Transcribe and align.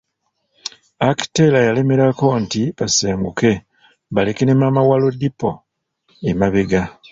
Akitela 1.07 1.59
yalemelako 1.67 2.27
nti 2.43 2.61
basenguke, 2.77 3.51
baleke 4.13 4.43
ne 4.45 4.53
maama 4.59 4.81
wa 4.89 4.97
Lodipo 5.01 5.49
emabega. 6.29 6.81